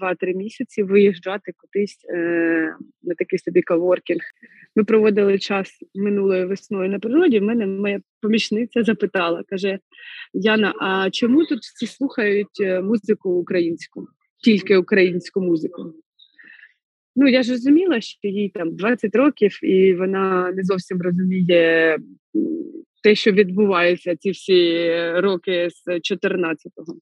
3-2-3 0.00 0.34
місяці 0.34 0.82
виїжджати 0.82 1.52
кудись 1.56 1.98
е, 2.14 2.74
на 3.02 3.14
такий 3.14 3.38
собі 3.38 3.62
каворкінг. 3.62 4.22
Ми 4.76 4.84
проводили 4.84 5.38
час 5.38 5.70
минулою 5.94 6.48
весною 6.48 6.90
на 6.90 6.98
природі. 6.98 7.40
В 7.40 7.42
мене 7.42 7.66
моя 7.66 8.00
помічниця 8.24 8.82
запитала, 8.82 9.42
каже: 9.48 9.78
Яна, 10.32 10.74
а 10.80 11.10
чому 11.10 11.44
тут 11.44 11.58
всі 11.60 11.86
слухають 11.86 12.60
е, 12.60 12.80
музику 12.80 13.30
українську, 13.30 14.06
тільки 14.44 14.76
українську 14.76 15.40
музику? 15.40 15.94
Ну, 17.16 17.28
я 17.28 17.42
ж 17.42 17.52
розуміла, 17.52 18.00
що 18.00 18.28
їй 18.28 18.48
там 18.48 18.76
20 18.76 19.16
років, 19.16 19.58
і 19.62 19.94
вона 19.94 20.52
не 20.52 20.64
зовсім 20.64 21.02
розуміє 21.02 21.98
те, 23.02 23.14
що 23.14 23.32
відбувається 23.32 24.16
ці 24.16 24.30
всі 24.30 24.90
роки 25.12 25.68
з 25.70 25.88
14-го. 25.88 26.98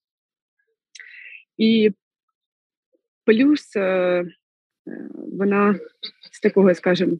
І 1.58 1.90
плюс 3.24 3.76
е, 3.76 4.24
вона 5.38 5.78
з 6.32 6.40
такого, 6.40 6.74
скажімо, 6.74 7.18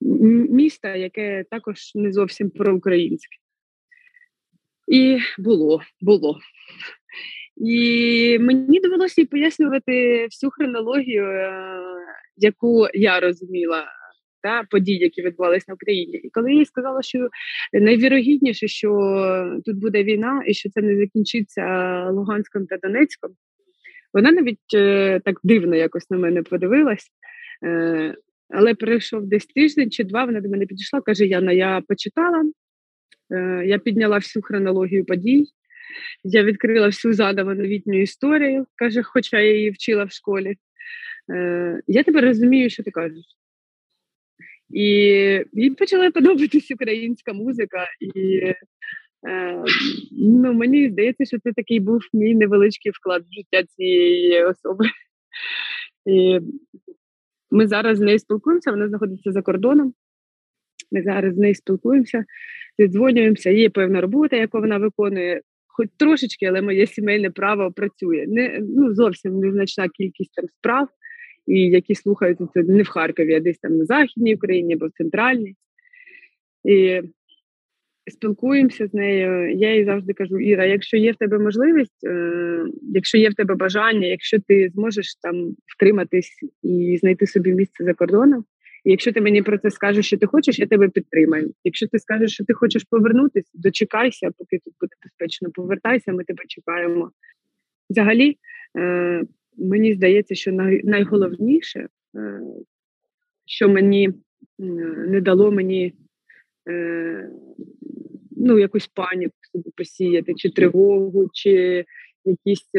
міста, 0.00 0.96
яке 0.96 1.44
також 1.50 1.94
не 1.94 2.12
зовсім 2.12 2.50
проукраїнське. 2.50 3.36
І 4.88 5.18
було, 5.38 5.82
було. 6.00 6.38
І 7.56 8.38
мені 8.40 8.80
довелося 8.80 9.26
пояснювати 9.26 10.24
всю 10.24 10.50
хронологію, 10.50 11.24
е, 11.24 11.52
яку 12.36 12.86
я 12.94 13.20
розуміла 13.20 13.86
та 14.42 14.64
подій, 14.70 14.96
які 14.96 15.22
відбувалися 15.22 15.64
на 15.68 15.74
Україні. 15.74 16.12
І 16.12 16.30
коли 16.30 16.54
їй 16.54 16.64
сказала, 16.64 17.02
що 17.02 17.28
найвірогідніше, 17.72 18.68
що 18.68 18.90
тут 19.64 19.76
буде 19.76 20.04
війна, 20.04 20.42
і 20.46 20.54
що 20.54 20.70
це 20.70 20.82
не 20.82 20.96
закінчиться 20.96 21.64
Луганськом 22.10 22.66
та 22.66 22.76
Донецьком, 22.76 23.30
вона 24.12 24.32
навіть 24.32 24.74
е, 24.74 25.20
так 25.24 25.40
дивно 25.42 25.76
якось 25.76 26.10
на 26.10 26.18
мене 26.18 26.42
подивилась. 26.42 27.06
Е, 28.50 28.56
але 28.56 28.74
пройшов 28.74 29.26
десь 29.26 29.46
тиждень 29.46 29.90
чи 29.90 30.04
два. 30.04 30.24
Вона 30.24 30.40
до 30.40 30.48
мене 30.48 30.66
підійшла, 30.66 31.00
каже: 31.00 31.26
Яна, 31.26 31.52
я 31.52 31.82
почитала, 31.88 32.44
я 33.64 33.78
підняла 33.78 34.16
всю 34.16 34.42
хронологію 34.42 35.04
подій. 35.04 35.46
Я 36.24 36.44
відкрила 36.44 36.86
всю 36.86 37.14
заново 37.14 37.54
новітню 37.54 38.02
історію, 38.02 38.66
каже, 38.74 39.02
хоча 39.02 39.40
я 39.40 39.54
її 39.54 39.70
вчила 39.70 40.04
в 40.04 40.10
школі. 40.10 40.56
Е, 41.30 41.80
Я 41.86 42.02
тепер 42.02 42.24
розумію, 42.24 42.70
що 42.70 42.82
ти 42.82 42.90
кажеш. 42.90 43.24
І 44.70 44.84
їй 45.52 45.70
почала 45.78 46.10
подобатись 46.10 46.70
українська 46.70 47.32
музика, 47.32 47.86
і 48.00 48.36
е, 48.36 49.64
ну, 50.12 50.52
мені 50.52 50.88
здається, 50.88 51.24
що 51.24 51.38
це 51.38 51.52
такий 51.52 51.80
був 51.80 52.00
мій 52.12 52.34
невеличкий 52.34 52.92
вклад 52.92 53.22
в 53.22 53.34
життя 53.34 53.64
цієї 53.76 54.44
особи. 54.44 54.84
І 56.06 56.40
Ми 57.50 57.66
зараз 57.66 57.98
з 57.98 58.00
нею 58.00 58.18
спілкуємося, 58.18 58.70
вона 58.70 58.88
знаходиться 58.88 59.32
за 59.32 59.42
кордоном. 59.42 59.94
Ми 60.92 61.02
зараз 61.02 61.34
з 61.34 61.38
нею 61.38 61.54
спілкуємося, 61.54 62.24
відзвонюємося. 62.78 63.50
є 63.50 63.70
певна 63.70 64.00
робота, 64.00 64.36
яку 64.36 64.60
вона 64.60 64.78
виконує, 64.78 65.40
хоч 65.66 65.88
трошечки, 65.96 66.46
але 66.46 66.62
моє 66.62 66.86
сімейне 66.86 67.30
право 67.30 67.72
працює. 67.72 68.24
Не 68.28 68.58
ну 68.60 68.94
зовсім 68.94 69.38
незначна 69.38 69.88
кількість 69.88 70.34
там 70.34 70.44
справ, 70.48 70.88
і 71.46 71.60
які 71.60 71.94
слухаються 71.94 72.48
це 72.54 72.62
не 72.62 72.82
в 72.82 72.88
Харкові, 72.88 73.34
а 73.34 73.40
десь 73.40 73.58
там 73.58 73.78
на 73.78 73.84
Західній 73.84 74.34
Україні 74.34 74.74
або 74.74 74.86
в 74.86 74.90
центральній. 74.90 75.56
І 76.64 77.02
спілкуємося 78.10 78.86
з 78.86 78.94
нею. 78.94 79.56
Я 79.56 79.74
їй 79.74 79.84
завжди 79.84 80.12
кажу: 80.12 80.38
Іра, 80.38 80.64
якщо 80.64 80.96
є 80.96 81.12
в 81.12 81.16
тебе 81.16 81.38
можливість, 81.38 82.04
е, 82.04 82.64
якщо 82.80 83.18
є 83.18 83.30
в 83.30 83.34
тебе 83.34 83.54
бажання, 83.54 84.06
якщо 84.06 84.40
ти 84.40 84.70
зможеш 84.74 85.14
там 85.22 85.56
втриматись 85.76 86.36
і 86.62 86.98
знайти 87.00 87.26
собі 87.26 87.54
місце 87.54 87.84
за 87.84 87.94
кордоном. 87.94 88.44
Якщо 88.84 89.12
ти 89.12 89.20
мені 89.20 89.42
про 89.42 89.58
це 89.58 89.70
скажеш, 89.70 90.06
що 90.06 90.18
ти 90.18 90.26
хочеш, 90.26 90.58
я 90.58 90.66
тебе 90.66 90.88
підтримаю. 90.88 91.54
Якщо 91.64 91.88
ти 91.88 91.98
скажеш, 91.98 92.32
що 92.32 92.44
ти 92.44 92.52
хочеш 92.52 92.84
повернутися, 92.90 93.50
дочекайся, 93.54 94.30
поки 94.38 94.58
тут 94.64 94.74
буде 94.80 94.92
безпечно, 95.02 95.50
повертайся, 95.50 96.12
ми 96.12 96.24
тебе 96.24 96.42
чекаємо. 96.48 97.10
Взагалі, 97.90 98.36
е, 98.78 99.22
мені 99.58 99.92
здається, 99.92 100.34
що 100.34 100.52
найголовніше, 100.84 101.88
е, 102.16 102.40
що 103.46 103.68
мені 103.68 104.10
не 105.06 105.20
дало 105.20 105.52
мені 105.52 105.94
е, 106.68 107.30
ну, 108.36 108.58
якусь 108.58 108.86
паніку 108.86 109.34
собі 109.52 109.70
посіяти, 109.76 110.34
чи 110.34 110.50
тривогу, 110.50 111.28
чи 111.32 111.84
якісь 112.24 112.70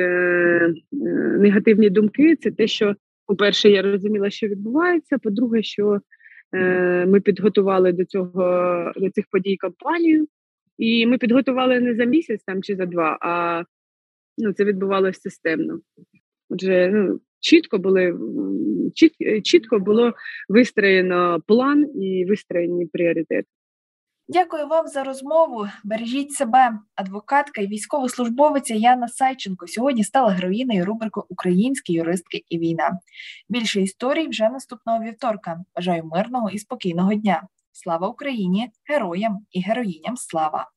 негативні 1.39 1.89
думки, 1.89 2.35
це 2.35 2.51
те, 2.51 2.67
що 2.67 2.95
по-перше, 3.31 3.69
я 3.69 3.81
розуміла, 3.81 4.29
що 4.29 4.47
відбувається. 4.47 5.17
По-друге, 5.17 5.63
що 5.63 5.99
е, 6.53 7.05
ми 7.05 7.19
підготували 7.19 7.91
до 7.91 8.05
цього 8.05 8.91
до 8.95 9.09
цих 9.09 9.25
подій 9.31 9.57
кампанію, 9.57 10.27
і 10.77 11.07
ми 11.07 11.17
підготували 11.17 11.79
не 11.79 11.95
за 11.95 12.05
місяць 12.05 12.43
там 12.45 12.63
чи 12.63 12.75
за 12.75 12.85
два, 12.85 13.17
а 13.21 13.63
ну, 14.37 14.53
це 14.53 14.65
відбувалося 14.65 15.19
системно. 15.19 15.79
Отже, 16.49 16.91
ну, 16.93 17.19
чітко 17.39 17.77
були 17.77 18.19
чіт, 18.93 19.13
чітко 19.43 19.79
було 19.79 20.13
вистроєно 20.49 21.41
план 21.47 22.01
і 22.01 22.25
вистроєні 22.25 22.85
пріоритети. 22.85 23.47
Дякую 24.33 24.67
вам 24.67 24.87
за 24.87 25.03
розмову. 25.03 25.67
Бережіть 25.83 26.31
себе. 26.31 26.79
Адвокатка 26.95 27.61
і 27.61 27.67
військовослужбовиця 27.67 28.73
Яна 28.73 29.07
Сайченко 29.07 29.67
сьогодні 29.67 30.03
стала 30.03 30.29
героїною 30.29 30.85
рубрики 30.85 31.21
Українські 31.29 31.93
юристки 31.93 32.43
і 32.49 32.59
війна. 32.59 32.99
Більше 33.49 33.81
історій 33.81 34.27
вже 34.27 34.49
наступного 34.49 35.03
вівторка. 35.03 35.63
Бажаю 35.75 36.03
мирного 36.03 36.49
і 36.49 36.59
спокійного 36.59 37.13
дня. 37.13 37.47
Слава 37.71 38.07
Україні! 38.07 38.71
Героям 38.85 39.39
і 39.51 39.61
героїням 39.61 40.17
слава! 40.17 40.71